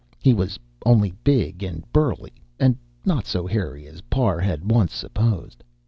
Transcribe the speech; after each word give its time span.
he 0.17 0.33
was 0.33 0.57
only 0.83 1.13
big 1.23 1.61
and 1.61 1.83
burly, 1.93 2.33
and 2.59 2.75
not 3.05 3.27
so 3.27 3.45
hairy 3.45 3.85
as 3.85 4.01
Parr 4.09 4.39
had 4.39 4.71
once 4.71 4.93
supposed. 4.95 5.63